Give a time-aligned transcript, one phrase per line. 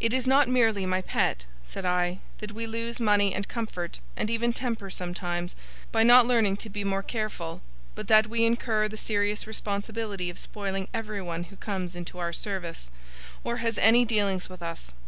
[0.00, 4.28] 'It is not merely, my pet,' said I, 'that we lose money and comfort, and
[4.30, 5.54] even temper sometimes,
[5.92, 7.62] by not learning to be more careful;
[7.94, 12.90] but that we incur the serious responsibility of spoiling everyone who comes into our service,
[13.44, 14.92] or has any dealings with us.